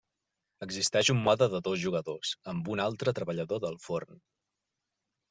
[0.65, 4.19] Existeix un mode de dos jugadors, amb un altre treballador del forn.